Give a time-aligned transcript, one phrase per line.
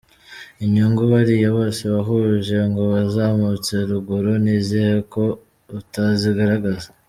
[0.63, 5.23] Inyungu bariya bose wahuje ngo bazamutse ruguru ni izihe ko
[5.79, 6.87] utazigaragaza?